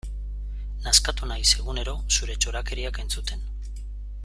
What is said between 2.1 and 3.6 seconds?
zure txorakeriak entzuten.